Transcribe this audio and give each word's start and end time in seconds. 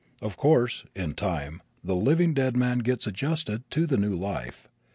Of 0.19 0.35
course, 0.35 0.83
in 0.95 1.13
time 1.13 1.61
the 1.83 1.95
living 1.95 2.33
dead 2.33 2.57
man 2.57 2.79
gets 2.79 3.05
adjusted 3.05 3.69
to 3.69 3.85
the 3.85 3.97
new 3.97 4.15
life. 4.15 4.67